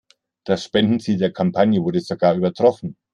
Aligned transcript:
Das 0.45 0.63
Spendenziel 0.65 1.19
der 1.19 1.31
Kampagne 1.31 1.83
wurde 1.83 1.99
sogar 1.99 2.33
übertroffen. 2.33 2.95